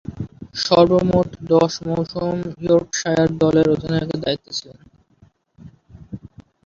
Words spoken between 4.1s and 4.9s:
দায়িত্বে ছিলেন।